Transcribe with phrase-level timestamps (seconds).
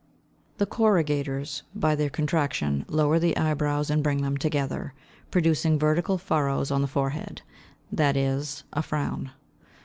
[0.57, 4.95] The corrugators, by their contraction, lower the eyebrows and bring them together,
[5.29, 9.29] producing vertical furrows on the forehead—that is, a frown.